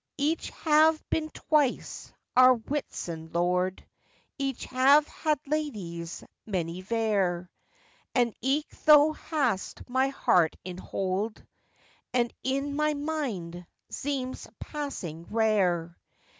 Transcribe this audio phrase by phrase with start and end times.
[0.17, 3.85] Ich have been twice our Whitson Lord,
[4.39, 7.51] Ich have had ladies many vare;
[8.15, 11.45] And eke thou hast my heart in hold,
[12.15, 15.95] And in my minde zeemes passing rare.